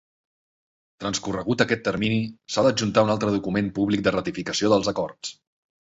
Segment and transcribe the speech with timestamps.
[1.03, 2.17] Transcorregut aquest termini
[2.55, 5.37] s'ha d'adjuntar un altre document públic de ratificació dels acords.